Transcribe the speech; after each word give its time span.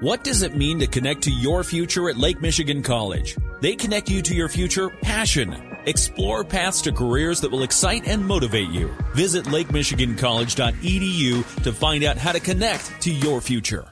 What 0.00 0.24
does 0.24 0.42
it 0.42 0.54
mean 0.54 0.78
to 0.80 0.86
connect 0.86 1.22
to 1.22 1.30
your 1.30 1.64
future 1.64 2.10
at 2.10 2.18
Lake 2.18 2.42
Michigan 2.42 2.82
College? 2.82 3.34
They 3.62 3.74
connect 3.74 4.10
you 4.10 4.20
to 4.20 4.34
your 4.34 4.50
future 4.50 4.90
passion. 4.90 5.56
Explore 5.86 6.44
paths 6.44 6.82
to 6.82 6.92
careers 6.92 7.40
that 7.40 7.50
will 7.50 7.62
excite 7.62 8.06
and 8.06 8.22
motivate 8.22 8.68
you. 8.68 8.94
Visit 9.14 9.46
lakemichigancollege.edu 9.46 11.62
to 11.62 11.72
find 11.72 12.04
out 12.04 12.18
how 12.18 12.32
to 12.32 12.40
connect 12.40 13.00
to 13.00 13.10
your 13.10 13.40
future. 13.40 13.86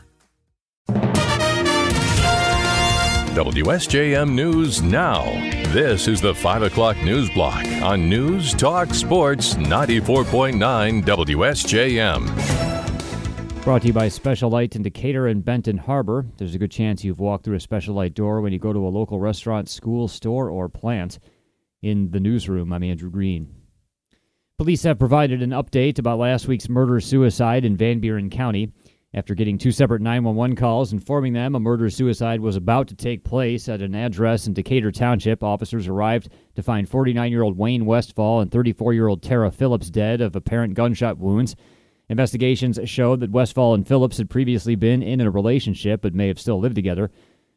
WSJM 3.35 4.35
News 4.35 4.83
Now. 4.83 5.25
This 5.73 6.07
is 6.07 6.21
the 6.21 6.35
5 6.35 6.65
o'clock 6.65 6.99
news 6.99 7.31
block 7.31 7.65
on 7.83 8.11
News 8.11 8.53
Talk 8.53 8.93
Sports 8.93 9.55
94.9 9.55 11.03
WSJM. 11.03 12.64
Brought 13.65 13.81
to 13.81 13.87
you 13.87 13.95
by 13.95 14.09
Special-Lite 14.09 14.77
in 14.77 14.83
Decatur 14.83 15.27
and 15.27 15.43
Benton 15.43 15.79
Harbor. 15.79 16.27
There's 16.37 16.55
a 16.55 16.59
good 16.59 16.71
chance 16.71 17.03
you've 17.03 17.19
walked 17.19 17.47
through 17.47 17.57
a 17.57 17.61
Special-Lite 17.61 18.13
door 18.13 18.43
when 18.43 18.53
you 18.53 18.59
go 18.59 18.75
to 18.75 18.87
a 18.87 18.91
local 18.91 19.19
restaurant, 19.19 19.71
school, 19.71 20.07
store, 20.07 20.51
or 20.51 20.69
plant. 20.69 21.19
In 21.81 22.11
the 22.11 22.21
newsroom, 22.21 22.75
I'm 22.75 22.83
Andrew 22.83 23.11
Green. 23.11 23.49
Police 24.59 24.83
have 24.83 24.99
provided 24.99 25.41
an 25.41 25.49
update 25.49 25.99
about 25.99 26.19
last 26.19 26.47
week's 26.47 26.69
murder 26.69 27.01
suicide 27.01 27.65
in 27.65 27.75
Van 27.75 28.01
Buren 28.01 28.29
County. 28.29 28.71
After 29.15 29.35
getting 29.35 29.57
two 29.57 29.73
separate 29.73 30.03
911 30.03 30.57
calls 30.57 30.93
informing 30.93 31.33
them 31.33 31.55
a 31.55 31.61
murder 31.61 31.89
suicide 31.89 32.41
was 32.41 32.57
about 32.57 32.89
to 32.89 32.95
take 32.95 33.25
place 33.25 33.71
at 33.71 33.81
an 33.81 33.95
address 33.95 34.47
in 34.47 34.53
Decatur 34.53 34.93
Township, 34.93 35.43
officers 35.43 35.89
arrived 35.89 36.29
to 36.55 36.63
find 36.63 36.87
49 36.87 37.31
year 37.31 37.43
old 37.43 37.57
Wayne 37.57 37.87
Westfall 37.87 38.41
and 38.41 38.51
34 38.53 38.93
year 38.93 39.09
old 39.09 39.23
Tara 39.23 39.51
Phillips 39.51 39.89
dead 39.89 40.21
of 40.21 40.37
apparent 40.37 40.75
gunshot 40.75 41.17
wounds. 41.17 41.57
Investigations 42.09 42.79
showed 42.85 43.21
that 43.21 43.31
Westfall 43.31 43.75
and 43.75 43.87
Phillips 43.87 44.19
had 44.19 44.29
previously 44.29 44.75
been 44.75 45.03
in 45.03 45.21
a 45.21 45.31
relationship 45.31 46.03
but 46.03 46.15
may 46.15 46.29
have 46.29 46.39
still 46.39 46.61
lived 46.61 46.75
together. 46.75 47.11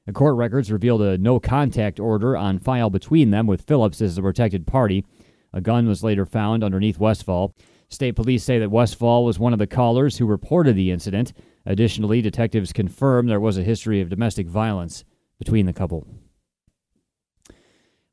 The 0.05 0.13
court 0.13 0.35
records 0.35 0.71
revealed 0.71 1.01
a 1.01 1.17
no 1.17 1.39
contact 1.39 1.99
order 1.99 2.37
on 2.37 2.59
file 2.59 2.89
between 2.89 3.31
them, 3.31 3.45
with 3.45 3.63
Phillips 3.63 4.01
as 4.01 4.15
the 4.15 4.21
protected 4.21 4.65
party. 4.65 5.03
A 5.51 5.59
gun 5.59 5.87
was 5.87 6.03
later 6.03 6.25
found 6.25 6.63
underneath 6.63 6.97
Westfall. 6.97 7.53
State 7.89 8.15
police 8.15 8.43
say 8.43 8.57
that 8.59 8.71
Westfall 8.71 9.25
was 9.25 9.37
one 9.37 9.53
of 9.53 9.59
the 9.59 9.67
callers 9.67 10.17
who 10.17 10.25
reported 10.25 10.75
the 10.75 10.91
incident. 10.91 11.33
Additionally, 11.65 12.21
detectives 12.21 12.71
confirmed 12.71 13.29
there 13.29 13.39
was 13.39 13.57
a 13.57 13.63
history 13.63 13.99
of 13.99 14.09
domestic 14.09 14.47
violence 14.47 15.03
between 15.39 15.65
the 15.65 15.73
couple. 15.73 16.07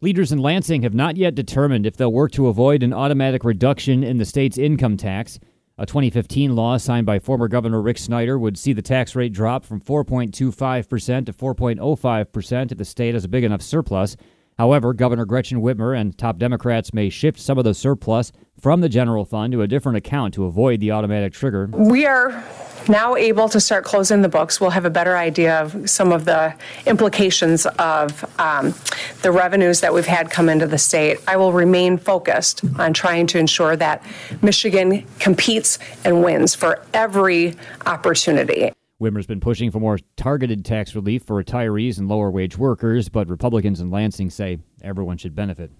Leaders 0.01 0.33
in 0.33 0.39
Lansing 0.39 0.83
have 0.83 0.95
not 0.95 1.17
yet 1.17 1.35
determined 1.35 1.87
if 1.87 1.97
they'll 1.97 2.13
work 2.13 2.33
to 2.33 2.49
avoid 2.49 2.83
an 2.83 2.93
automatic 2.93 3.45
reduction 3.45 4.03
in 4.03 4.19
the 4.19 4.25
state's 4.25 4.59
income 4.59 4.97
tax. 4.97 5.39
A 5.77 5.87
2015 5.87 6.55
law 6.55 6.77
signed 6.77 7.05
by 7.05 7.19
former 7.19 7.49
Governor 7.49 7.83
Rick 7.83 7.99
Snyder 7.99 8.39
would 8.39 8.57
see 8.57 8.73
the 8.73 8.81
tax 8.81 9.17
rate 9.17 9.33
drop 9.33 9.65
from 9.65 9.81
4.25% 9.81 11.27
to 11.27 11.33
4.05% 11.33 12.71
if 12.71 12.79
the 12.79 12.85
state 12.85 13.15
has 13.15 13.25
a 13.25 13.29
big 13.29 13.43
enough 13.43 13.61
surplus. 13.61 14.17
However, 14.59 14.93
Governor 14.93 15.25
Gretchen 15.25 15.61
Whitmer 15.61 15.99
and 15.99 16.17
top 16.17 16.39
Democrats 16.39 16.95
may 16.95 17.09
shift 17.09 17.41
some 17.41 17.59
of 17.59 17.65
the 17.65 17.75
surplus 17.75 18.31
from 18.61 18.81
the 18.81 18.89
general 18.89 19.25
fund 19.25 19.53
to 19.53 19.63
a 19.63 19.67
different 19.67 19.99
account 19.99 20.35
to 20.35 20.45
avoid 20.45 20.81
the 20.81 20.93
automatic 20.93 21.33
trigger. 21.33 21.67
We 21.73 22.07
are 22.07 22.45
now 22.89 23.17
able 23.17 23.49
to 23.49 23.61
start 23.61 23.85
closing 23.85 24.23
the 24.23 24.29
books. 24.29 24.61
We'll 24.61 24.71
have 24.71 24.85
a 24.85 24.91
better 24.91 25.17
idea 25.17 25.61
of 25.61 25.91
some 25.91 26.13
of 26.13 26.25
the 26.25 26.55
implications 26.87 27.67
of 27.67 28.25
um, 28.39 28.75
the 29.23 29.33
revenues 29.33 29.81
that 29.81 29.93
we've 29.93 30.07
had 30.07 30.31
come 30.31 30.49
into 30.49 30.67
the 30.67 30.79
state. 30.79 31.19
I 31.27 31.37
will 31.37 31.53
remain 31.53 31.99
focused 31.99 32.63
on 32.79 32.93
trying 32.93 33.27
to 33.29 33.39
ensure 33.39 33.75
that 33.77 34.05
Michigan 34.43 35.05
competes 35.19 35.79
and 36.05 36.23
wins 36.23 36.55
for 36.55 36.85
every 36.93 37.55
opportunity. 37.87 38.73
Whitmer's 39.01 39.27
been 39.27 39.41
pushing 39.41 39.71
for 39.71 39.81
more 39.81 39.99
targeted 40.17 40.65
tax 40.65 40.95
relief 40.95 41.25
for 41.25 41.43
retirees 41.43 41.99
and 41.99 42.09
lower 42.09 42.31
wage 42.31 42.57
workers, 42.57 43.09
but 43.09 43.29
Republicans 43.29 43.81
in 43.81 43.91
Lansing 43.91 44.31
say 44.31 44.59
everyone 44.83 45.17
should 45.17 45.35
benefit. 45.35 45.73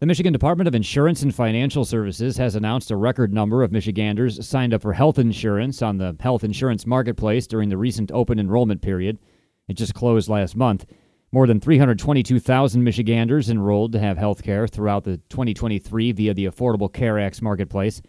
The 0.00 0.06
Michigan 0.06 0.32
Department 0.32 0.68
of 0.68 0.74
Insurance 0.74 1.22
and 1.22 1.34
Financial 1.34 1.84
Services 1.84 2.36
has 2.36 2.56
announced 2.56 2.90
a 2.90 2.96
record 2.96 3.32
number 3.32 3.62
of 3.62 3.72
Michiganders 3.72 4.46
signed 4.46 4.74
up 4.74 4.82
for 4.82 4.92
health 4.92 5.18
insurance 5.18 5.82
on 5.82 5.98
the 5.98 6.16
health 6.20 6.44
insurance 6.44 6.84
marketplace 6.84 7.46
during 7.46 7.68
the 7.68 7.76
recent 7.76 8.12
open 8.12 8.38
enrollment 8.38 8.82
period. 8.82 9.18
It 9.68 9.74
just 9.74 9.94
closed 9.94 10.28
last 10.28 10.56
month. 10.56 10.84
More 11.32 11.46
than 11.46 11.58
322,000 11.58 12.84
Michiganders 12.84 13.50
enrolled 13.50 13.92
to 13.92 13.98
have 13.98 14.18
health 14.18 14.42
care 14.42 14.68
throughout 14.68 15.04
the 15.04 15.16
2023 15.30 16.12
via 16.12 16.34
the 16.34 16.46
Affordable 16.46 16.92
Care 16.92 17.18
Act's 17.18 17.42
marketplace. 17.42 18.02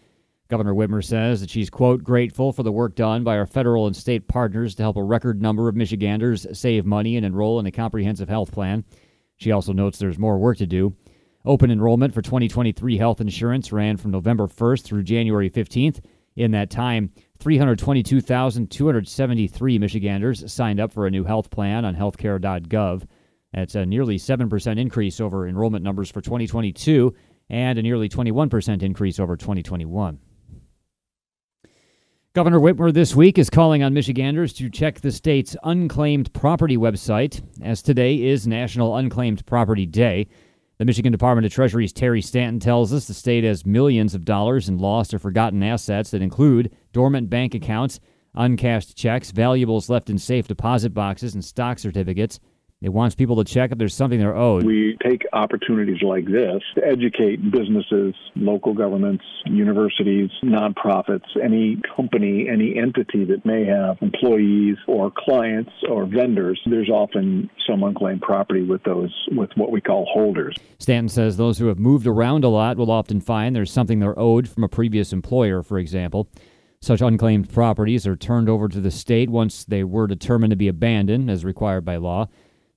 Governor 0.48 0.74
Whitmer 0.74 1.04
says 1.04 1.40
that 1.40 1.50
she's, 1.50 1.68
quote, 1.68 2.04
grateful 2.04 2.52
for 2.52 2.62
the 2.62 2.70
work 2.70 2.94
done 2.94 3.24
by 3.24 3.36
our 3.36 3.46
federal 3.46 3.88
and 3.88 3.96
state 3.96 4.28
partners 4.28 4.76
to 4.76 4.84
help 4.84 4.96
a 4.96 5.02
record 5.02 5.42
number 5.42 5.68
of 5.68 5.74
Michiganders 5.74 6.46
save 6.52 6.86
money 6.86 7.16
and 7.16 7.26
enroll 7.26 7.58
in 7.58 7.66
a 7.66 7.72
comprehensive 7.72 8.28
health 8.28 8.52
plan. 8.52 8.84
She 9.38 9.50
also 9.50 9.72
notes 9.72 9.98
there's 9.98 10.20
more 10.20 10.38
work 10.38 10.58
to 10.58 10.66
do. 10.66 10.94
Open 11.44 11.68
enrollment 11.70 12.14
for 12.14 12.22
2023 12.22 12.96
health 12.96 13.20
insurance 13.20 13.72
ran 13.72 13.96
from 13.96 14.12
November 14.12 14.46
1st 14.46 14.84
through 14.84 15.02
January 15.02 15.50
15th. 15.50 15.98
In 16.36 16.52
that 16.52 16.70
time, 16.70 17.10
322,273 17.40 19.78
Michiganders 19.78 20.52
signed 20.52 20.80
up 20.80 20.92
for 20.92 21.06
a 21.06 21.10
new 21.10 21.24
health 21.24 21.50
plan 21.50 21.84
on 21.84 21.96
healthcare.gov. 21.96 23.02
That's 23.52 23.74
a 23.74 23.84
nearly 23.86 24.18
7% 24.18 24.78
increase 24.78 25.20
over 25.20 25.48
enrollment 25.48 25.82
numbers 25.82 26.08
for 26.10 26.20
2022 26.20 27.14
and 27.48 27.78
a 27.78 27.82
nearly 27.82 28.08
21% 28.08 28.82
increase 28.82 29.18
over 29.18 29.36
2021. 29.36 30.20
Governor 32.36 32.60
Whitmer 32.60 32.92
this 32.92 33.16
week 33.16 33.38
is 33.38 33.48
calling 33.48 33.82
on 33.82 33.94
Michiganders 33.94 34.52
to 34.52 34.68
check 34.68 35.00
the 35.00 35.10
state's 35.10 35.56
unclaimed 35.64 36.30
property 36.34 36.76
website, 36.76 37.40
as 37.62 37.80
today 37.80 38.22
is 38.24 38.46
National 38.46 38.94
Unclaimed 38.96 39.46
Property 39.46 39.86
Day. 39.86 40.26
The 40.76 40.84
Michigan 40.84 41.12
Department 41.12 41.46
of 41.46 41.52
Treasury's 41.54 41.94
Terry 41.94 42.20
Stanton 42.20 42.60
tells 42.60 42.92
us 42.92 43.06
the 43.06 43.14
state 43.14 43.42
has 43.44 43.64
millions 43.64 44.14
of 44.14 44.26
dollars 44.26 44.68
in 44.68 44.76
lost 44.76 45.14
or 45.14 45.18
forgotten 45.18 45.62
assets 45.62 46.10
that 46.10 46.20
include 46.20 46.76
dormant 46.92 47.30
bank 47.30 47.54
accounts, 47.54 48.00
uncashed 48.34 48.94
checks, 48.98 49.30
valuables 49.30 49.88
left 49.88 50.10
in 50.10 50.18
safe 50.18 50.46
deposit 50.46 50.92
boxes, 50.92 51.32
and 51.32 51.42
stock 51.42 51.78
certificates. 51.78 52.38
It 52.82 52.92
wants 52.92 53.14
people 53.14 53.42
to 53.42 53.44
check 53.44 53.72
if 53.72 53.78
there's 53.78 53.94
something 53.94 54.18
they're 54.18 54.36
owed. 54.36 54.66
We 54.66 54.98
take 55.02 55.22
opportunities 55.32 56.02
like 56.02 56.26
this 56.26 56.62
to 56.74 56.86
educate 56.86 57.50
businesses, 57.50 58.14
local 58.34 58.74
governments, 58.74 59.24
universities, 59.46 60.28
nonprofits, 60.44 61.24
any 61.42 61.80
company, 61.96 62.48
any 62.52 62.76
entity 62.78 63.24
that 63.24 63.46
may 63.46 63.64
have 63.64 63.96
employees 64.02 64.76
or 64.86 65.10
clients 65.10 65.70
or 65.88 66.04
vendors. 66.04 66.60
There's 66.66 66.90
often 66.90 67.48
some 67.66 67.82
unclaimed 67.82 68.20
property 68.20 68.62
with 68.62 68.82
those, 68.82 69.10
with 69.32 69.50
what 69.56 69.70
we 69.70 69.80
call 69.80 70.04
holders. 70.12 70.54
Stanton 70.78 71.08
says 71.08 71.38
those 71.38 71.58
who 71.58 71.68
have 71.68 71.78
moved 71.78 72.06
around 72.06 72.44
a 72.44 72.48
lot 72.48 72.76
will 72.76 72.90
often 72.90 73.22
find 73.22 73.56
there's 73.56 73.72
something 73.72 74.00
they're 74.00 74.18
owed 74.18 74.50
from 74.50 74.64
a 74.64 74.68
previous 74.68 75.14
employer, 75.14 75.62
for 75.62 75.78
example. 75.78 76.28
Such 76.82 77.00
unclaimed 77.00 77.50
properties 77.50 78.06
are 78.06 78.16
turned 78.16 78.50
over 78.50 78.68
to 78.68 78.82
the 78.82 78.90
state 78.90 79.30
once 79.30 79.64
they 79.64 79.82
were 79.82 80.06
determined 80.06 80.50
to 80.50 80.56
be 80.56 80.68
abandoned, 80.68 81.30
as 81.30 81.42
required 81.42 81.86
by 81.86 81.96
law. 81.96 82.28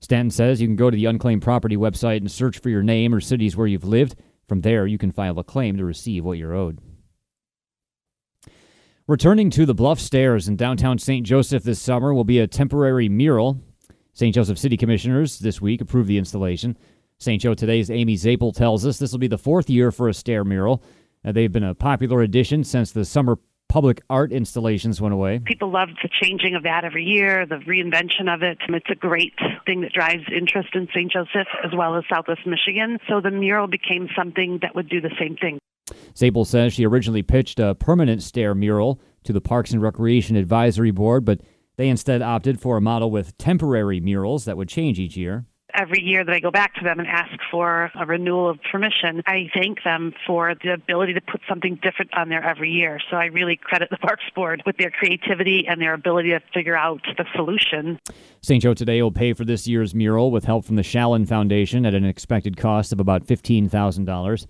Stanton 0.02 0.32
says 0.32 0.62
you 0.62 0.68
can 0.68 0.76
go 0.76 0.90
to 0.90 0.96
the 0.96 1.06
unclaimed 1.06 1.42
property 1.42 1.76
website 1.76 2.18
and 2.18 2.32
search 2.32 2.60
for 2.60 2.70
your 2.70 2.84
name 2.84 3.14
or 3.14 3.20
cities 3.20 3.58
where 3.58 3.68
you've 3.68 3.84
lived. 3.84 4.16
From 4.48 4.62
there, 4.62 4.88
you 4.88 4.98
can 4.98 5.12
file 5.12 5.38
a 5.38 5.44
claim 5.44 5.78
to 5.78 5.86
receive 5.86 6.24
what 6.24 6.38
you're 6.38 6.56
owed. 6.56 6.80
Returning 9.08 9.50
to 9.50 9.66
the 9.66 9.74
Bluff 9.74 10.00
Stairs 10.00 10.48
in 10.48 10.56
downtown 10.56 11.00
St. 11.00 11.26
Joseph 11.26 11.64
this 11.64 11.82
summer 11.82 12.14
will 12.14 12.24
be 12.24 12.40
a 12.40 12.48
temporary 12.48 13.10
mural. 13.10 13.60
St. 14.14 14.34
Joseph 14.34 14.58
City 14.58 14.78
Commissioners 14.78 15.40
this 15.40 15.60
week 15.60 15.82
approved 15.82 16.08
the 16.08 16.18
installation. 16.18 16.78
St. 17.18 17.42
Joe 17.42 17.54
Today's 17.54 17.92
Amy 17.92 18.16
Zapal 18.16 18.56
tells 18.56 18.86
us 18.86 18.98
this 18.98 19.12
will 19.12 19.20
be 19.20 19.28
the 19.28 19.38
fourth 19.38 19.70
year 19.70 19.92
for 19.92 20.08
a 20.08 20.14
stair 20.14 20.46
mural. 20.46 20.84
Uh, 21.26 21.32
they've 21.32 21.52
been 21.52 21.64
a 21.64 21.76
popular 21.76 22.22
addition 22.22 22.64
since 22.64 22.92
the 22.92 23.04
summer 23.04 23.38
public 23.70 24.02
art 24.10 24.34
installations 24.34 25.00
went 25.00 25.14
away. 25.14 25.40
People 25.46 25.72
loved 25.72 25.98
the 26.04 26.10
changing 26.22 26.56
of 26.56 26.64
that 26.64 26.84
every 26.84 27.06
year, 27.06 27.46
the 27.46 27.58
reinvention 27.58 28.34
of 28.34 28.42
it. 28.44 28.58
It's 28.68 28.90
a 28.90 28.96
great 28.96 29.34
thing 29.66 29.82
that 29.82 29.94
drives 29.94 30.24
interest 30.36 30.70
in 30.74 30.88
St. 30.94 31.12
Joseph 31.12 31.48
as 31.64 31.72
well 31.74 31.96
as 31.96 32.04
Southwest 32.10 32.42
Michigan. 32.46 32.98
So 33.08 33.22
the 33.22 33.32
mural 33.32 33.68
became 33.68 34.10
something 34.18 34.60
that 34.64 34.76
would 34.76 34.90
do 34.90 35.00
the 35.00 35.12
same 35.20 35.38
thing. 35.38 35.60
Zapal 36.14 36.46
says 36.46 36.74
she 36.74 36.86
originally 36.86 37.24
pitched 37.24 37.60
a 37.60 37.76
permanent 37.76 38.22
stair 38.22 38.54
mural 38.54 39.00
to 39.24 39.34
the 39.34 39.42
Parks 39.42 39.72
and 39.72 39.82
Recreation 39.82 40.36
Advisory 40.36 40.92
Board, 40.92 41.24
but 41.24 41.42
they 41.78 41.88
instead 41.88 42.22
opted 42.22 42.60
for 42.60 42.78
a 42.78 42.82
model 42.82 43.10
with 43.10 43.38
temporary 43.38 44.00
murals 44.00 44.46
that 44.46 44.58
would 44.58 44.68
change 44.68 45.00
each 45.00 45.16
year 45.16 45.46
every 45.80 46.04
year 46.04 46.26
that 46.26 46.34
I 46.34 46.40
go 46.40 46.52
back 46.52 46.76
to 46.76 46.84
them 46.84 47.00
and 47.00 47.08
ask 47.08 47.32
for 47.50 47.90
a 47.96 48.06
renewal 48.06 48.50
of 48.50 48.60
permission, 48.70 49.24
I 49.26 49.50
thank 49.54 49.84
them 49.84 50.14
for 50.28 50.54
the 50.62 50.74
ability 50.74 51.14
to 51.14 51.22
put 51.22 51.42
something 51.48 51.80
different 51.82 52.14
on 52.18 52.28
there 52.28 52.44
every 52.44 52.70
year. 52.70 53.00
So 53.10 53.16
I 53.16 53.26
really 53.26 53.56
credit 53.56 53.90
the 53.90 53.98
Parks 54.02 54.26
Board 54.36 54.62
with 54.66 54.78
their 54.78 54.92
creativity 54.92 55.66
and 55.68 55.82
their 55.82 55.94
ability 55.94 56.30
to 56.32 56.42
figure 56.54 56.76
out 56.76 57.02
the 57.18 57.26
solution. 57.34 57.98
St. 58.42 58.62
Joe 58.62 58.74
today 58.74 59.02
will 59.02 59.12
pay 59.12 59.34
for 59.34 59.46
this 59.46 59.68
year's 59.68 59.96
mural 59.96 60.32
with 60.32 60.44
help 60.44 60.66
from 60.66 60.76
the 60.76 60.82
Shallon 60.82 61.26
Foundation 61.26 61.86
at 61.86 61.94
an 61.94 62.06
expected 62.06 62.58
cost 62.58 62.92
of 62.92 63.00
about 63.00 63.26
$15,000. 63.26 64.46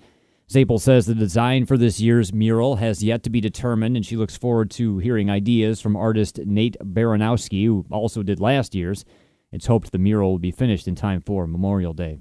Zapal 0.50 0.82
says 0.82 1.06
the 1.06 1.14
design 1.14 1.68
for 1.68 1.78
this 1.78 2.00
year's 2.00 2.34
mural 2.34 2.78
has 2.78 3.04
yet 3.04 3.22
to 3.22 3.30
be 3.30 3.40
determined, 3.40 3.96
and 3.96 4.04
she 4.04 4.18
looks 4.18 4.36
forward 4.36 4.72
to 4.72 4.98
hearing 4.98 5.30
ideas 5.30 5.80
from 5.80 5.96
artist 5.96 6.40
Nate 6.44 6.76
Baranowski, 6.80 7.66
who 7.66 7.86
also 7.92 8.24
did 8.24 8.40
last 8.40 8.74
year's. 8.74 9.06
It's 9.52 9.66
hoped 9.66 9.92
the 9.92 9.98
mural 9.98 10.32
will 10.32 10.40
be 10.40 10.52
finished 10.52 10.88
in 10.88 10.96
time 10.96 11.22
for 11.22 11.48
Memorial 11.48 11.94
Day. 11.94 12.20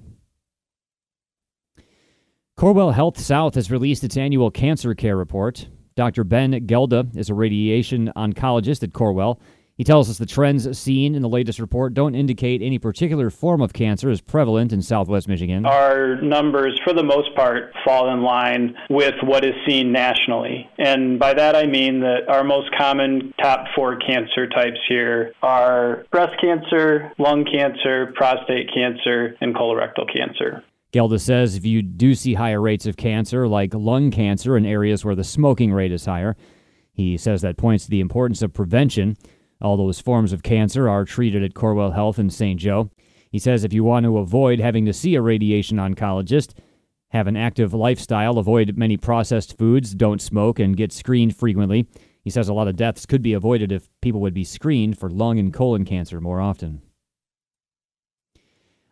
Corewell 2.57 2.95
Health 2.95 3.21
South 3.21 3.55
has 3.55 3.71
released 3.71 4.03
its 4.03 4.17
annual 4.17 4.51
cancer 4.51 4.95
care 4.95 5.17
report. 5.17 5.69
Dr. 5.95 6.25
Ben 6.25 6.67
Gelda 6.67 7.17
is 7.17 7.29
a 7.29 7.35
radiation 7.35 8.11
oncologist 8.17 8.83
at 8.83 8.93
Corewell. 8.93 9.41
He 9.79 9.85
tells 9.85 10.11
us 10.11 10.19
the 10.19 10.27
trends 10.27 10.77
seen 10.77 11.15
in 11.15 11.23
the 11.23 11.29
latest 11.29 11.61
report 11.61 11.95
don't 11.95 12.17
indicate 12.17 12.63
any 12.63 12.81
particular 12.81 13.31
form 13.31 13.61
of 13.61 13.73
cancer 13.73 14.11
is 14.11 14.21
prevalent 14.21 14.73
in 14.73 14.83
southwest 14.83 15.29
Michigan. 15.29 15.65
Our 15.65 16.21
numbers, 16.21 16.81
for 16.83 16.93
the 16.93 17.05
most 17.05 17.33
part, 17.37 17.73
fall 17.85 18.13
in 18.13 18.23
line 18.23 18.75
with 18.91 19.15
what 19.23 19.45
is 19.45 19.55
seen 19.69 19.93
nationally. 19.93 20.69
And 20.79 21.21
by 21.21 21.33
that 21.33 21.55
I 21.55 21.67
mean 21.67 22.01
that 22.01 22.29
our 22.29 22.43
most 22.43 22.71
common 22.77 23.33
top 23.41 23.67
four 23.77 23.97
cancer 23.99 24.49
types 24.49 24.81
here 24.89 25.33
are 25.43 26.05
breast 26.11 26.33
cancer, 26.41 27.13
lung 27.17 27.45
cancer, 27.45 28.13
prostate 28.17 28.75
cancer, 28.75 29.37
and 29.41 29.55
colorectal 29.55 30.13
cancer. 30.13 30.65
Gelda 30.93 31.21
says 31.21 31.55
if 31.55 31.65
you 31.65 31.83
do 31.83 32.17
see 32.17 32.35
higher 32.35 32.61
rates 32.61 32.87
of 32.87 32.97
cancer, 32.97 33.47
like 33.47 33.75
lung 33.75 34.11
cancer, 34.11 34.57
in 34.57 34.67
areas 34.67 35.05
where 35.05 35.15
the 35.15 35.23
smoking 35.23 35.73
rate 35.73 35.93
is 35.93 36.05
higher, 36.05 36.35
he 36.93 37.17
says 37.17 37.43
that 37.43 37.57
points 37.57 37.85
to 37.85 37.91
the 37.91 38.01
importance 38.01 38.43
of 38.43 38.53
prevention. 38.53 39.17
All 39.61 39.77
those 39.77 40.01
forms 40.01 40.33
of 40.33 40.43
cancer 40.43 40.89
are 40.89 41.05
treated 41.05 41.43
at 41.43 41.55
Corewell 41.55 41.95
Health 41.95 42.19
in 42.19 42.31
St. 42.31 42.61
Joe. 42.61 42.91
He 43.31 43.39
says 43.39 43.65
if 43.65 43.73
you 43.73 43.85
want 43.85 44.05
to 44.05 44.19
avoid 44.19 44.61
having 44.61 44.87
to 44.87 44.93
see 44.93 45.15
a 45.15 45.23
radiation 45.23 45.79
oncologist, 45.79 46.55
have 47.11 47.27
an 47.27 47.37
active 47.37 47.75
lifestyle, 47.75 48.39
avoid 48.39 48.77
many 48.77 48.97
processed 48.97 49.57
foods, 49.57 49.95
don't 49.95 50.23
smoke, 50.23 50.59
and 50.59 50.77
get 50.77 50.93
screened 50.93 51.35
frequently. 51.35 51.87
He 52.23 52.31
says 52.31 52.49
a 52.49 52.55
lot 52.55 52.69
of 52.69 52.77
deaths 52.77 53.07
could 53.07 53.23
be 53.23 53.33
avoided 53.33 53.73
if 53.73 53.89
people 54.03 54.21
would 54.21 54.35
be 54.35 54.45
screened 54.45 54.99
for 54.99 55.09
lung 55.09 55.39
and 55.39 55.53
colon 55.53 55.85
cancer 55.85 56.21
more 56.21 56.41
often. 56.41 56.83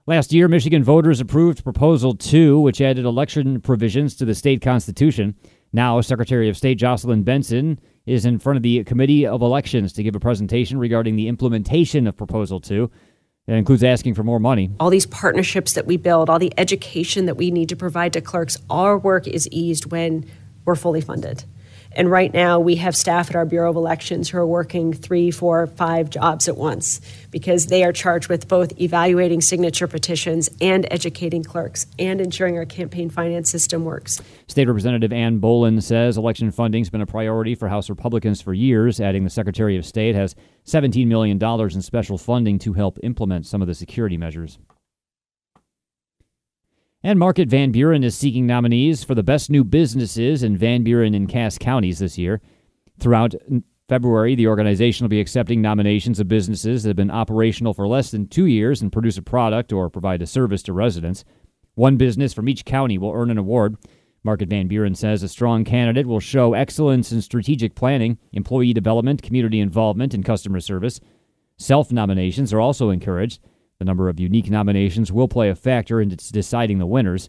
Last 0.07 0.33
year, 0.33 0.49
Michigan 0.49 0.85
voters 0.85 1.21
approved 1.21 1.65
Proposal 1.65 2.15
2, 2.15 2.61
which 2.61 2.81
added 2.81 3.05
election 3.05 3.61
provisions 3.61 4.15
to 4.17 4.25
the 4.25 4.37
state 4.37 4.63
constitution. 4.63 5.35
Now, 5.73 6.01
Secretary 6.01 6.49
of 6.49 6.57
State 6.57 6.77
Jocelyn 6.77 7.25
Benson 7.25 7.81
is 8.07 8.25
in 8.25 8.39
front 8.39 8.57
of 8.57 8.63
the 8.63 8.85
Committee 8.85 9.27
of 9.27 9.43
Elections 9.43 9.93
to 9.95 10.03
give 10.03 10.15
a 10.15 10.21
presentation 10.21 10.79
regarding 10.79 11.17
the 11.17 11.29
implementation 11.29 12.07
of 12.07 12.17
Proposal 12.17 12.61
2. 12.61 12.91
That 13.47 13.57
includes 13.57 13.85
asking 13.85 14.15
for 14.15 14.25
more 14.25 14.41
money. 14.41 14.71
All 14.81 14.91
these 14.91 15.07
partnerships 15.07 15.75
that 15.75 15.87
we 15.87 15.97
build, 15.97 16.29
all 16.29 16.39
the 16.39 16.53
education 16.59 17.27
that 17.27 17.37
we 17.37 17.53
need 17.53 17.69
to 17.69 17.77
provide 17.77 18.13
to 18.15 18.21
clerks, 18.21 18.59
our 18.71 18.99
work 18.99 19.29
is 19.29 19.49
eased 19.53 19.91
when 19.93 20.25
we're 20.65 20.75
fully 20.75 21.01
funded. 21.01 21.45
And 21.97 22.11
right 22.11 22.33
now, 22.33 22.61
we 22.61 22.77
have 22.77 22.95
staff 22.95 23.31
at 23.31 23.37
our 23.37 23.47
Bureau 23.47 23.71
of 23.71 23.77
Elections 23.77 24.29
who 24.29 24.37
are 24.37 24.47
working 24.47 24.93
three, 24.93 25.31
four, 25.31 25.67
five 25.67 26.11
jobs 26.11 26.47
at 26.47 26.59
once 26.59 27.01
because 27.31 27.67
they 27.67 27.85
are 27.85 27.93
charged 27.93 28.29
with 28.29 28.49
both 28.49 28.79
evaluating 28.79 29.41
signature 29.41 29.87
petitions 29.87 30.51
and 30.61 30.87
educating 30.91 31.43
clerks 31.43 31.87
and 31.99 32.21
ensuring 32.21 32.59
our 32.59 32.67
campaign 32.67 33.09
finance 33.09 33.51
system 33.51 33.87
works. 33.87 34.21
State 34.47 34.67
Representative 34.67 35.11
Ann 35.11 35.41
Bollin 35.41 35.83
says 35.83 36.19
election 36.19 36.51
funding 36.51 36.83
has 36.83 36.91
been 36.91 37.01
a 37.01 37.07
priority 37.07 37.55
for 37.55 37.69
House 37.69 37.89
Republicans 37.89 38.43
for 38.43 38.53
years, 38.53 39.01
adding 39.01 39.25
the 39.25 39.31
Secretary 39.31 39.79
of 39.79 39.87
State 39.87 40.15
has 40.15 40.37
$17 40.67 41.07
million 41.07 41.43
in 41.43 41.83
special 41.83 42.19
funding 42.19 42.59
to 42.59 42.75
help 42.75 42.99
implement 43.03 43.47
some 43.47 43.63
of 43.63 43.69
the 43.69 43.75
security 43.75 44.19
measures. 44.19 44.59
And 47.07 47.21
Market 47.21 47.49
Van 47.49 47.71
Buren 47.71 48.03
is 48.03 48.19
seeking 48.19 48.49
nominees 48.49 49.05
for 49.05 49.15
the 49.15 49.23
best 49.23 49.49
new 49.49 49.63
businesses 49.63 50.43
in 50.43 50.57
Van 50.57 50.83
Buren 50.83 51.15
and 51.15 51.29
Cass 51.29 51.57
counties 51.57 52.01
this 52.01 52.19
year. 52.19 52.41
Throughout 52.99 53.33
February, 53.89 54.35
the 54.35 54.49
organization 54.49 55.05
will 55.05 55.11
be 55.11 55.21
accepting 55.21 55.63
nominations 55.63 56.19
of 56.19 56.27
businesses 56.27 56.83
that 56.83 56.89
have 56.89 56.97
been 56.97 57.13
operational 57.13 57.75
for 57.75 57.87
less 57.87 58.11
than 58.11 58.27
two 58.27 58.47
years 58.47 58.83
and 58.83 58.91
produce 58.91 59.17
a 59.17 59.23
product 59.23 59.73
or 59.73 59.89
provide 59.89 60.21
a 60.21 60.27
service 60.27 60.65
to 60.65 60.73
residents. 60.73 61.23
One 61.77 61.97
business 61.97 62.35
from 62.35 62.49
each 62.49 62.65
county 62.65 62.99
will 62.99 63.13
earn 63.13 63.31
an 63.31 63.39
award. 63.39 63.77
Market 64.25 64.49
Van 64.49 64.67
Buren 64.67 64.97
says 64.97 65.23
a 65.23 65.29
strong 65.29 65.63
candidate 65.63 66.07
will 66.07 66.19
show 66.19 66.55
excellence 66.55 67.13
in 67.13 67.23
strategic 67.23 67.77
planning, 67.77 68.19
employee 68.33 68.73
development, 68.73 69.23
community 69.23 69.61
involvement, 69.61 70.13
and 70.13 70.25
customer 70.25 70.59
service. 70.59 70.99
Self 71.57 71.93
nominations 71.93 72.53
are 72.53 72.61
also 72.61 72.91
encouraged. 72.91 73.39
The 73.79 73.85
number 73.85 74.09
of 74.09 74.19
unique 74.19 74.51
nominations 74.51 75.13
will 75.13 75.29
play 75.29 75.51
a 75.51 75.55
factor 75.55 76.01
in 76.01 76.09
deciding 76.09 76.79
the 76.79 76.87
winners. 76.87 77.29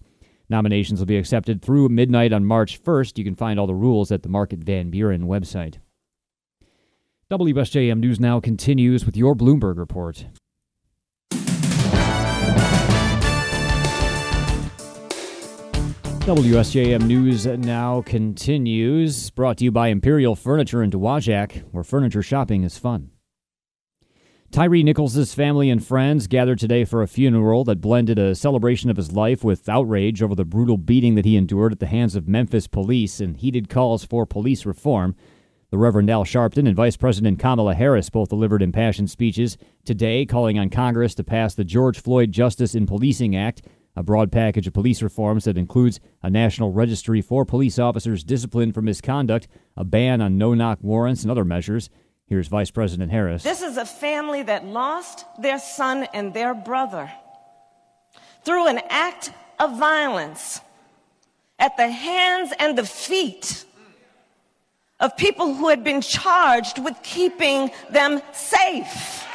Nominations 0.50 1.00
will 1.00 1.06
be 1.06 1.18
accepted 1.18 1.62
through 1.62 1.90
midnight 1.90 2.32
on 2.32 2.46
March 2.46 2.82
1st. 2.82 3.18
You 3.18 3.26
can 3.26 3.36
find 3.36 3.60
all 3.60 3.68
the 3.68 3.76
rules 3.76 4.12
at 4.12 4.24
the 4.24 4.30
Market 4.30 4.60
Van 4.60 4.90
Buren 4.90 5.24
website. 5.24 5.80
WSJM 7.30 8.00
News 8.00 8.22
Now 8.22 8.40
continues 8.40 9.06
with 9.06 9.18
your 9.18 9.36
Bloomberg 9.36 9.78
report. 9.78 10.28
WSJM 16.28 17.04
News 17.04 17.46
Now 17.46 18.02
continues, 18.02 19.30
brought 19.30 19.58
to 19.58 19.66
you 19.66 19.72
by 19.72 19.90
Imperial 19.90 20.36
Furniture 20.36 20.84
in 20.84 20.90
Dowagiac, 20.90 21.64
where 21.72 21.84
furniture 21.84 22.22
shopping 22.22 22.64
is 22.64 22.78
fun. 22.78 23.12
Tyre 24.58 24.82
Nichols' 24.82 25.36
family 25.36 25.70
and 25.70 25.86
friends 25.86 26.26
gathered 26.26 26.58
today 26.58 26.84
for 26.84 27.04
a 27.04 27.08
funeral 27.08 27.64
that 27.64 27.80
blended 27.80 28.18
a 28.18 28.34
celebration 28.34 28.90
of 28.90 28.98
his 28.98 29.12
life 29.12 29.44
with 29.44 29.70
outrage 29.70 30.24
over 30.24 30.34
the 30.34 30.44
brutal 30.44 30.78
beating 30.78 31.14
that 31.14 31.26
he 31.26 31.38
endured 31.38 31.74
at 31.74 31.80
the 31.80 31.86
hands 31.86 32.16
of 32.16 32.28
Memphis 32.28 32.66
police 32.66 33.20
and 33.20 33.38
heated 33.38 33.70
calls 33.70 34.04
for 34.04 34.26
police 34.26 34.66
reform. 34.66 35.16
The 35.70 35.78
Reverend 35.78 36.10
Al 36.10 36.24
Sharpton 36.24 36.68
and 36.68 36.76
Vice 36.76 36.98
President 36.98 37.38
Kamala 37.38 37.76
Harris 37.76 38.10
both 38.10 38.30
delivered 38.30 38.64
impassioned 38.64 39.12
speeches 39.12 39.60
today 39.86 40.26
calling 40.26 40.58
on 40.58 40.72
Congress 40.72 41.14
to 41.14 41.24
pass 41.24 41.54
the 41.54 41.64
George 41.64 42.02
Floyd 42.02 42.32
Justice 42.32 42.74
in 42.74 42.88
Policing 42.88 43.36
Act, 43.36 43.62
a 43.96 44.02
broad 44.02 44.32
package 44.32 44.66
of 44.66 44.74
police 44.74 45.04
reforms 45.04 45.44
that 45.44 45.60
includes 45.60 46.00
a 46.24 46.32
national 46.32 46.72
registry 46.72 47.22
for 47.22 47.46
police 47.46 47.78
officers 47.78 48.24
disciplined 48.24 48.74
for 48.74 48.82
misconduct, 48.82 49.48
a 49.76 49.84
ban 49.84 50.20
on 50.20 50.40
no 50.40 50.56
knock 50.56 50.80
warrants, 50.82 51.22
and 51.22 51.30
other 51.30 51.46
measures. 51.46 51.92
Here's 52.28 52.50
Vice 52.50 52.72
President 52.72 53.10
Harris. 53.10 53.42
This 53.42 53.62
is 53.62 53.78
a 53.78 53.86
family 53.86 54.44
that 54.44 54.66
lost 54.66 55.26
their 55.40 55.60
son 55.60 56.08
and 56.14 56.34
their 56.34 56.54
brother 56.54 57.10
through 58.44 58.68
an 58.68 58.82
act 58.90 59.32
of 59.60 59.80
violence 59.80 60.60
at 61.58 61.78
the 61.78 61.90
hands 61.90 62.52
and 62.60 62.78
the 62.78 62.86
feet 62.86 63.64
of 65.00 65.16
people 65.16 65.56
who 65.56 65.70
had 65.70 65.86
been 65.86 66.02
charged 66.02 66.84
with 66.84 66.96
keeping 67.02 67.72
them 67.90 68.22
safe. 68.34 69.26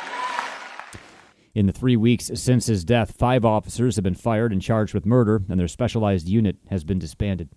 In 1.55 1.67
the 1.67 1.73
three 1.73 1.97
weeks 1.97 2.31
since 2.35 2.67
his 2.67 2.85
death, 2.85 3.17
five 3.17 3.45
officers 3.45 3.97
have 3.97 4.03
been 4.03 4.15
fired 4.15 4.53
and 4.53 4.61
charged 4.61 4.93
with 4.93 5.07
murder, 5.07 5.43
and 5.49 5.59
their 5.59 5.69
specialized 5.69 6.29
unit 6.29 6.57
has 6.69 6.85
been 6.85 6.99
disbanded. 6.99 7.49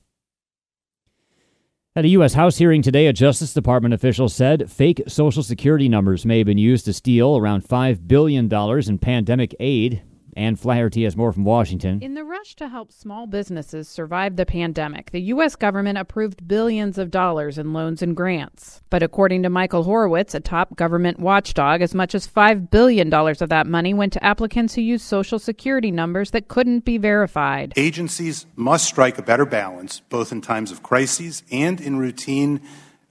At 1.97 2.03
a 2.03 2.09
U.S. 2.09 2.33
House 2.33 2.57
hearing 2.57 2.81
today, 2.81 3.07
a 3.07 3.13
Justice 3.13 3.53
Department 3.53 3.93
official 3.93 4.27
said 4.27 4.69
fake 4.69 5.01
Social 5.07 5.41
Security 5.41 5.87
numbers 5.87 6.25
may 6.25 6.39
have 6.39 6.45
been 6.45 6.57
used 6.57 6.83
to 6.83 6.93
steal 6.93 7.37
around 7.37 7.63
$5 7.63 8.05
billion 8.05 8.51
in 8.51 8.97
pandemic 8.99 9.55
aid. 9.61 10.01
Ann 10.35 10.57
Flaherty 10.57 11.05
has 11.05 11.15
more 11.15 11.31
from 11.31 11.45
Washington. 11.45 12.01
In 12.01 12.13
the 12.13 12.25
rush 12.25 12.55
to 12.55 12.67
help 12.67 12.91
small 12.91 13.25
businesses 13.25 13.87
survive 13.87 14.35
the 14.35 14.45
pandemic, 14.45 15.11
the 15.11 15.21
U.S. 15.21 15.55
government 15.55 15.97
approved 15.97 16.45
billions 16.45 16.97
of 16.97 17.09
dollars 17.09 17.57
in 17.57 17.71
loans 17.71 18.01
and 18.01 18.17
grants. 18.17 18.81
But 18.89 19.01
according 19.01 19.43
to 19.43 19.49
Michael 19.49 19.83
Horowitz, 19.83 20.35
a 20.35 20.41
top 20.41 20.75
government 20.75 21.19
watchdog, 21.19 21.81
as 21.81 21.95
much 21.95 22.13
as 22.13 22.27
$5 22.27 22.69
billion 22.69 23.13
of 23.13 23.49
that 23.49 23.65
money 23.65 23.93
went 23.93 24.11
to 24.13 24.23
applicants 24.23 24.73
who 24.75 24.81
used 24.81 25.05
Social 25.05 25.39
Security 25.39 25.89
numbers 25.89 26.31
that 26.31 26.49
couldn't 26.49 26.83
be 26.83 26.97
verified. 26.97 27.71
Agencies 27.77 28.45
must 28.57 28.85
strike 28.85 29.17
a 29.17 29.23
better 29.23 29.45
balance, 29.45 30.01
both 30.09 30.33
in 30.33 30.41
times 30.41 30.69
of 30.69 30.83
crises 30.83 31.43
and 31.49 31.79
in 31.79 31.97
routine 31.97 32.59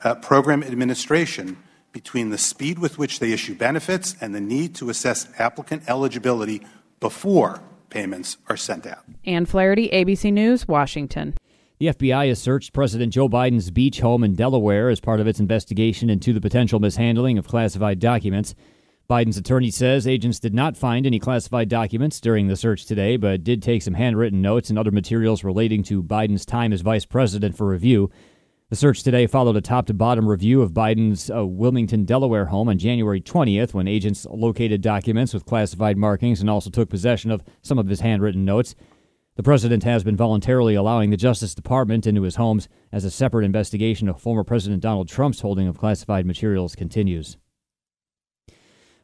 uh, 0.03 0.15
program 0.17 0.63
administration 0.63 1.57
between 1.93 2.29
the 2.29 2.39
speed 2.39 2.79
with 2.79 2.99
which 2.99 3.21
they 3.21 3.33
issue 3.33 3.55
benefits 3.55 4.15
and 4.21 4.35
the 4.35 4.41
need 4.41 4.75
to 4.75 4.91
assess 4.91 5.29
applicant 5.39 5.85
eligibility 5.89 6.61
before 7.05 7.61
payments 7.91 8.39
are 8.49 8.57
sent 8.57 8.87
out. 8.87 9.05
Ann 9.27 9.45
Flaherty, 9.45 9.91
ABC 9.91 10.33
News, 10.33 10.67
Washington. 10.67 11.35
The 11.79 11.89
FBI 11.89 12.29
has 12.29 12.41
searched 12.41 12.73
President 12.73 13.13
Joe 13.13 13.29
Biden's 13.29 13.71
beach 13.71 14.01
home 14.01 14.25
in 14.25 14.35
Delaware 14.35 14.89
as 14.89 15.01
part 15.01 15.21
of 15.21 15.27
its 15.27 15.39
investigation 15.39 16.09
into 16.09 16.33
the 16.33 16.41
potential 16.41 16.81
mishandling 16.81 17.37
of 17.37 17.47
classified 17.47 17.99
documents. 17.99 18.55
Biden's 19.11 19.37
attorney 19.37 19.71
says 19.71 20.07
agents 20.07 20.41
did 20.41 20.55
not 20.55 20.79
find 20.79 21.05
any 21.05 21.19
classified 21.19 21.69
documents 21.69 22.23
during 22.23 22.49
the 22.49 22.57
search 22.57 22.87
today, 22.87 23.19
but 23.19 23.45
did 23.45 23.63
take 23.63 23.83
some 23.83 23.93
handwritten 23.93 24.41
notes 24.41 24.71
and 24.71 24.79
other 24.79 24.91
materials 24.91 25.45
relating 25.45 25.83
to 25.83 26.03
Biden's 26.03 26.47
time 26.47 26.73
as 26.73 26.81
vice 26.81 27.05
president 27.05 27.55
for 27.55 27.69
review. 27.69 28.11
The 28.75 28.79
search 28.79 29.05
today 29.05 29.29
followed 29.29 29.57
a 29.57 29.61
top 29.61 29.87
to 29.87 29.95
bottom 29.95 30.29
review 30.29 30.61
of 30.61 30.73
Biden's 30.73 31.31
uh, 31.31 31.47
Wilmington, 31.47 32.05
Delaware 32.05 32.47
home 32.47 32.69
on 32.69 32.77
January 32.77 33.21
20th 33.21 33.73
when 33.73 33.87
agents 33.87 34.27
located 34.29 34.81
documents 34.81 35.33
with 35.33 35.47
classified 35.47 35.97
markings 35.97 36.41
and 36.41 36.51
also 36.51 36.71
took 36.71 36.91
possession 36.91 37.31
of 37.31 37.45
some 37.63 37.79
of 37.79 37.87
his 37.87 38.01
handwritten 38.01 38.45
notes. 38.45 38.75
The 39.37 39.45
president 39.45 39.85
has 39.85 40.03
been 40.03 40.17
voluntarily 40.17 40.75
allowing 40.75 41.11
the 41.11 41.17
Justice 41.17 41.55
Department 41.55 42.05
into 42.05 42.23
his 42.23 42.35
homes 42.35 42.69
as 42.91 43.05
a 43.05 43.13
separate 43.13 43.45
investigation 43.45 44.09
of 44.09 44.21
former 44.21 44.43
President 44.43 44.83
Donald 44.83 45.07
Trump's 45.07 45.43
holding 45.43 45.69
of 45.69 45.79
classified 45.79 46.27
materials 46.27 46.75
continues. 46.75 47.37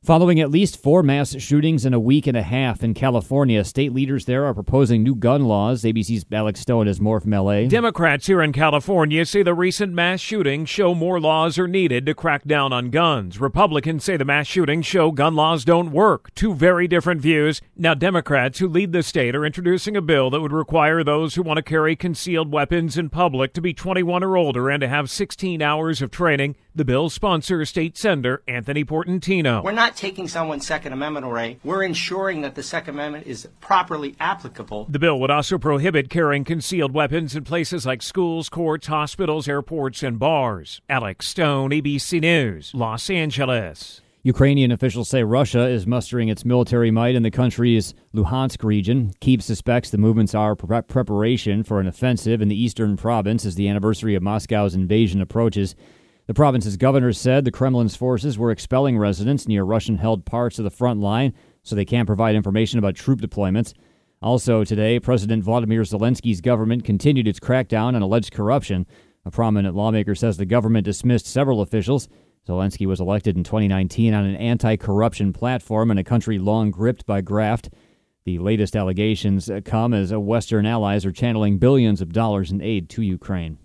Following 0.03 0.41
at 0.41 0.51
least 0.51 0.83
four 0.83 1.03
mass 1.03 1.39
shootings 1.39 1.85
in 1.85 1.93
a 1.93 2.01
week 2.01 2.27
and 2.27 2.35
a 2.35 2.43
half 2.43 2.83
in 2.83 2.95
California, 2.95 3.63
state 3.63 3.93
leaders 3.93 4.25
there 4.25 4.47
are 4.47 4.55
proposing 4.55 5.03
new 5.03 5.15
gun 5.15 5.45
laws. 5.45 5.83
ABC's 5.83 6.25
Alex 6.33 6.61
Stone 6.61 6.89
is 6.89 7.03
more 7.03 7.21
from 7.21 7.33
LA. 7.33 7.65
Democrats 7.65 8.27
here 8.27 8.41
in 8.41 8.51
California 8.51 9.27
say 9.27 9.43
the 9.43 9.53
recent 9.53 9.93
mass 9.93 10.19
shootings 10.19 10.71
show 10.71 10.95
more 10.95 11.21
laws 11.21 11.59
are 11.59 11.69
needed 11.69 12.07
to 12.07 12.15
crack 12.15 12.45
down 12.45 12.73
on 12.73 12.89
guns. 12.89 13.39
Republicans 13.39 14.03
say 14.03 14.17
the 14.17 14.25
mass 14.25 14.47
shootings 14.47 14.87
show 14.87 15.11
gun 15.11 15.35
laws 15.35 15.67
don't 15.67 15.93
work. 15.93 16.35
Two 16.35 16.55
very 16.55 16.89
different 16.89 17.21
views. 17.21 17.61
Now, 17.77 17.93
Democrats 17.93 18.59
who 18.59 18.69
lead 18.69 18.93
the 18.93 19.03
state 19.03 19.37
are 19.37 19.45
introducing 19.45 19.99
a 19.99 20.01
bill 20.01 20.31
that 20.31 20.41
would 20.41 20.51
require 20.51 21.05
those 21.05 21.35
who 21.35 21.43
want 21.43 21.59
to 21.59 21.63
carry 21.63 21.95
concealed 21.95 22.51
weapons 22.51 22.97
in 22.97 23.11
public 23.11 23.53
to 23.53 23.61
be 23.61 23.75
21 23.75 24.25
or 24.25 24.39
older 24.39 24.71
and 24.71 24.81
to 24.81 24.89
have 24.89 25.11
16 25.11 25.61
hours 25.61 26.01
of 26.01 26.11
training. 26.11 26.57
The 26.73 26.85
bill's 26.85 27.13
sponsor, 27.13 27.65
State 27.65 27.99
Senator 27.99 28.45
Anthony 28.47 28.85
Portantino. 28.85 29.65
We're 29.65 29.73
not 29.73 29.97
taking 29.97 30.29
someone's 30.29 30.65
Second 30.65 30.93
Amendment 30.93 31.27
away. 31.27 31.59
We're 31.65 31.83
ensuring 31.83 32.43
that 32.43 32.55
the 32.55 32.63
Second 32.63 32.95
Amendment 32.95 33.27
is 33.27 33.49
properly 33.61 34.15
applicable. 34.21 34.87
The 34.89 35.01
bill 35.01 35.19
would 35.19 35.33
also 35.33 35.59
prohibit 35.59 36.11
carrying 36.11 36.45
concealed 36.45 36.95
weapons 36.95 37.35
in 37.35 37.43
places 37.43 37.87
like 37.87 38.03
schools, 38.03 38.49
courts, 38.49 38.87
hospitals, 38.87 39.49
airports, 39.49 40.05
and 40.05 40.17
bars. 40.17 40.81
Alex 40.89 41.27
Stone, 41.27 41.71
ABC 41.71 42.21
News, 42.21 42.71
Los 42.73 43.11
Angeles. 43.11 44.01
Ukrainian 44.23 44.71
officials 44.71 45.09
say 45.09 45.25
Russia 45.25 45.67
is 45.67 45.89
mustering 45.89 46.29
its 46.29 46.45
military 46.45 46.93
might 46.93 47.17
in 47.17 47.25
the 47.25 47.31
country's 47.33 47.95
Luhansk 48.15 48.63
region. 48.63 49.13
Kiev 49.19 49.43
suspects 49.43 49.91
the 49.91 49.99
movements 49.99 50.37
are 50.37 50.55
pre- 50.55 50.83
preparation 50.83 51.65
for 51.65 51.81
an 51.81 51.89
offensive 51.89 52.41
in 52.41 52.49
the 52.49 52.63
eastern 52.63 52.97
province 52.97 53.45
as 53.45 53.57
the 53.57 53.67
anniversary 53.67 54.15
of 54.15 54.23
Moscow's 54.23 54.77
invasion 54.77 55.21
approaches. 55.21 55.75
The 56.31 56.35
province's 56.35 56.77
governor 56.77 57.13
said 57.13 57.45
the 57.45 57.51
Kremlin's 57.51 57.97
forces 57.97 58.39
were 58.39 58.53
expelling 58.53 58.97
residents 58.97 59.49
near 59.49 59.65
Russian 59.65 59.99
held 59.99 60.25
parts 60.25 60.61
of 60.61 60.63
the 60.63 60.71
front 60.71 61.01
line 61.01 61.35
so 61.65 61.75
they 61.75 61.85
can't 61.85 62.07
provide 62.07 62.37
information 62.37 62.79
about 62.79 62.95
troop 62.95 63.21
deployments. 63.21 63.75
Also, 64.23 64.63
today, 64.63 65.01
President 65.01 65.43
Vladimir 65.43 65.83
Zelensky's 65.83 66.41
government 66.41 66.85
continued 66.85 67.27
its 67.27 67.41
crackdown 67.41 67.97
on 67.97 68.03
alleged 68.03 68.33
corruption. 68.33 68.87
A 69.25 69.33
prominent 69.33 69.75
lawmaker 69.75 70.15
says 70.15 70.37
the 70.37 70.47
government 70.47 70.85
dismissed 70.85 71.27
several 71.27 71.63
officials. 71.63 72.09
Zelensky 72.47 72.87
was 72.87 73.01
elected 73.01 73.37
in 73.37 73.43
2019 73.43 74.15
on 74.15 74.25
an 74.25 74.37
anti 74.37 74.77
corruption 74.77 75.33
platform 75.33 75.91
in 75.91 75.99
a 75.99 76.05
country 76.05 76.39
long 76.39 76.71
gripped 76.71 77.07
by 77.07 77.21
graft. 77.21 77.71
The 78.25 78.39
latest 78.39 78.77
allegations 78.77 79.51
come 79.65 79.93
as 79.93 80.15
Western 80.15 80.65
allies 80.65 81.05
are 81.05 81.11
channeling 81.11 81.59
billions 81.59 82.01
of 82.01 82.13
dollars 82.13 82.53
in 82.53 82.61
aid 82.61 82.89
to 82.91 83.03
Ukraine. 83.03 83.59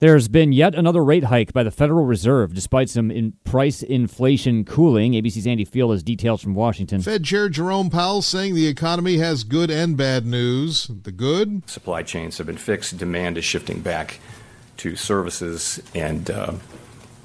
There's 0.00 0.28
been 0.28 0.52
yet 0.52 0.74
another 0.74 1.04
rate 1.04 1.24
hike 1.24 1.52
by 1.52 1.62
the 1.62 1.70
Federal 1.70 2.06
Reserve, 2.06 2.54
despite 2.54 2.88
some 2.88 3.10
in 3.10 3.34
price 3.44 3.82
inflation 3.82 4.64
cooling. 4.64 5.12
ABC's 5.12 5.46
Andy 5.46 5.66
Field 5.66 5.92
has 5.92 6.02
details 6.02 6.40
from 6.40 6.54
Washington. 6.54 7.02
Fed 7.02 7.22
Chair 7.22 7.50
Jerome 7.50 7.90
Powell 7.90 8.22
saying 8.22 8.54
the 8.54 8.66
economy 8.66 9.18
has 9.18 9.44
good 9.44 9.70
and 9.70 9.98
bad 9.98 10.24
news. 10.24 10.86
The 10.86 11.12
good? 11.12 11.68
Supply 11.68 12.02
chains 12.02 12.38
have 12.38 12.46
been 12.46 12.56
fixed. 12.56 12.96
Demand 12.96 13.36
is 13.36 13.44
shifting 13.44 13.80
back 13.80 14.20
to 14.78 14.96
services, 14.96 15.82
and 15.94 16.30
uh, 16.30 16.54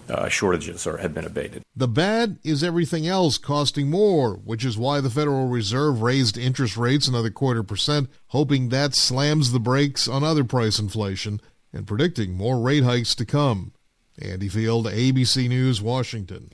uh, 0.10 0.27
shortages 0.27 0.86
are, 0.86 0.98
have 0.98 1.13
been 1.13 1.25
abated. 1.25 1.63
The 1.77 1.88
bad 1.88 2.39
is 2.44 2.62
everything 2.62 3.08
else 3.08 3.38
costing 3.38 3.89
more, 3.89 4.34
which 4.34 4.65
is 4.65 4.77
why 4.77 5.00
the 5.00 5.10
Federal 5.10 5.48
Reserve 5.48 6.01
raised 6.01 6.38
interest 6.38 6.75
rates 6.75 7.08
another 7.08 7.29
quarter 7.29 7.63
percent, 7.63 8.10
hoping 8.27 8.67
that 8.67 8.96
slams 8.96 9.53
the 9.53 9.62
brakes 9.62 10.10
on 10.10 10.25
other 10.25 10.44
price 10.44 10.77
inflation 10.77 11.39
and 11.75 11.86
predicting 11.86 12.34
more 12.34 12.60
rate 12.60 12.84
hikes 12.84 13.13
to 13.15 13.25
come. 13.25 13.74
Andy 14.20 14.48
Field, 14.48 14.88
ABC 14.88 15.50
News, 15.50 15.82
Washington. 15.82 16.51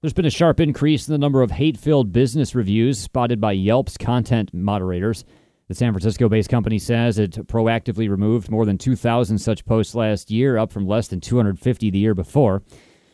There's 0.00 0.14
been 0.14 0.24
a 0.24 0.30
sharp 0.30 0.58
increase 0.58 1.06
in 1.06 1.12
the 1.12 1.18
number 1.18 1.42
of 1.42 1.52
hate 1.52 1.76
filled 1.76 2.10
business 2.10 2.54
reviews 2.54 2.98
spotted 2.98 3.40
by 3.40 3.52
Yelp's 3.52 3.96
content 3.96 4.52
moderators. 4.52 5.24
The 5.68 5.74
San 5.74 5.92
Francisco 5.92 6.28
based 6.28 6.48
company 6.48 6.78
says 6.78 7.18
it 7.18 7.32
proactively 7.46 8.10
removed 8.10 8.50
more 8.50 8.66
than 8.66 8.78
2,000 8.78 9.38
such 9.38 9.64
posts 9.64 9.94
last 9.94 10.30
year, 10.30 10.58
up 10.58 10.72
from 10.72 10.86
less 10.86 11.06
than 11.08 11.20
250 11.20 11.90
the 11.90 11.98
year 11.98 12.14
before. 12.14 12.62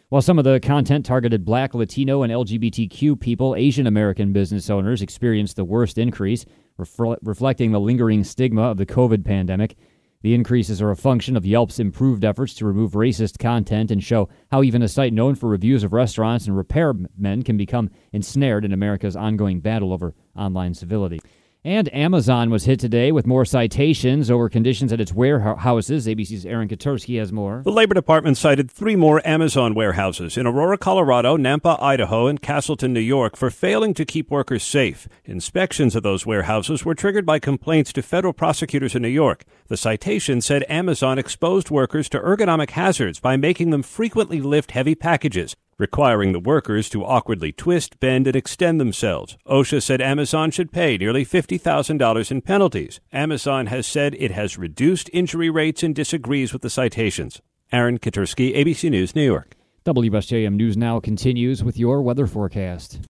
While 0.08 0.22
some 0.22 0.38
of 0.38 0.44
the 0.44 0.58
content 0.60 1.04
targeted 1.04 1.44
black, 1.44 1.74
Latino, 1.74 2.22
and 2.22 2.32
LGBTQ 2.32 3.20
people, 3.20 3.54
Asian 3.54 3.86
American 3.86 4.32
business 4.32 4.70
owners 4.70 5.02
experienced 5.02 5.56
the 5.56 5.64
worst 5.64 5.98
increase, 5.98 6.46
reflecting 6.78 7.72
the 7.72 7.80
lingering 7.80 8.24
stigma 8.24 8.62
of 8.62 8.78
the 8.78 8.86
COVID 8.86 9.24
pandemic. 9.24 9.76
The 10.20 10.34
increases 10.34 10.82
are 10.82 10.90
a 10.90 10.96
function 10.96 11.36
of 11.36 11.46
Yelp's 11.46 11.78
improved 11.78 12.24
efforts 12.24 12.52
to 12.54 12.66
remove 12.66 12.92
racist 12.92 13.38
content 13.38 13.92
and 13.92 14.02
show 14.02 14.28
how 14.50 14.64
even 14.64 14.82
a 14.82 14.88
site 14.88 15.12
known 15.12 15.36
for 15.36 15.48
reviews 15.48 15.84
of 15.84 15.92
restaurants 15.92 16.48
and 16.48 16.56
repairmen 16.56 17.44
can 17.44 17.56
become 17.56 17.90
ensnared 18.12 18.64
in 18.64 18.72
America's 18.72 19.14
ongoing 19.14 19.60
battle 19.60 19.92
over 19.92 20.16
online 20.34 20.74
civility. 20.74 21.20
And 21.64 21.92
Amazon 21.92 22.50
was 22.50 22.66
hit 22.66 22.78
today 22.78 23.10
with 23.10 23.26
more 23.26 23.44
citations 23.44 24.30
over 24.30 24.48
conditions 24.48 24.92
at 24.92 25.00
its 25.00 25.12
warehouses. 25.12 26.06
ABC's 26.06 26.46
Aaron 26.46 26.68
Katersky 26.68 27.18
has 27.18 27.32
more. 27.32 27.62
The 27.64 27.72
Labor 27.72 27.94
Department 27.94 28.36
cited 28.36 28.70
three 28.70 28.94
more 28.94 29.20
Amazon 29.26 29.74
warehouses 29.74 30.36
in 30.36 30.46
Aurora, 30.46 30.78
Colorado, 30.78 31.36
Nampa, 31.36 31.82
Idaho, 31.82 32.28
and 32.28 32.40
Castleton, 32.40 32.92
New 32.92 33.00
York 33.00 33.36
for 33.36 33.50
failing 33.50 33.92
to 33.94 34.04
keep 34.04 34.30
workers 34.30 34.62
safe. 34.62 35.08
Inspections 35.24 35.96
of 35.96 36.04
those 36.04 36.24
warehouses 36.24 36.84
were 36.84 36.94
triggered 36.94 37.26
by 37.26 37.40
complaints 37.40 37.92
to 37.94 38.02
federal 38.02 38.32
prosecutors 38.32 38.94
in 38.94 39.02
New 39.02 39.08
York. 39.08 39.44
The 39.66 39.76
citation 39.76 40.40
said 40.40 40.64
Amazon 40.68 41.18
exposed 41.18 41.70
workers 41.70 42.08
to 42.10 42.20
ergonomic 42.20 42.70
hazards 42.70 43.18
by 43.18 43.36
making 43.36 43.70
them 43.70 43.82
frequently 43.82 44.40
lift 44.40 44.70
heavy 44.70 44.94
packages 44.94 45.56
requiring 45.78 46.32
the 46.32 46.40
workers 46.40 46.88
to 46.90 47.04
awkwardly 47.04 47.52
twist, 47.52 48.00
bend, 48.00 48.26
and 48.26 48.36
extend 48.36 48.80
themselves. 48.80 49.38
OSHA 49.46 49.82
said 49.82 50.00
Amazon 50.00 50.50
should 50.50 50.72
pay 50.72 50.98
nearly 50.98 51.24
$50,000 51.24 52.30
in 52.30 52.42
penalties. 52.42 53.00
Amazon 53.12 53.66
has 53.66 53.86
said 53.86 54.14
it 54.18 54.32
has 54.32 54.58
reduced 54.58 55.08
injury 55.12 55.48
rates 55.48 55.82
and 55.82 55.94
disagrees 55.94 56.52
with 56.52 56.62
the 56.62 56.70
citations. 56.70 57.40
Aaron 57.72 57.98
Katersky, 57.98 58.56
ABC 58.56 58.90
News, 58.90 59.14
New 59.14 59.24
York. 59.24 59.54
WSJM 59.84 60.54
News 60.54 60.76
Now 60.76 61.00
continues 61.00 61.62
with 61.62 61.78
your 61.78 62.02
weather 62.02 62.26
forecast. 62.26 63.00